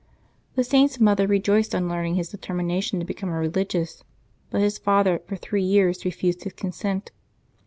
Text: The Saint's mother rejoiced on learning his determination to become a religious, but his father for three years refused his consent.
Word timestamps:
The 0.55 0.63
Saint's 0.63 0.99
mother 0.99 1.27
rejoiced 1.27 1.75
on 1.75 1.87
learning 1.87 2.15
his 2.15 2.29
determination 2.29 2.99
to 2.99 3.05
become 3.05 3.29
a 3.29 3.33
religious, 3.37 4.03
but 4.49 4.59
his 4.59 4.79
father 4.79 5.21
for 5.27 5.35
three 5.35 5.61
years 5.61 6.05
refused 6.05 6.43
his 6.43 6.53
consent. 6.53 7.11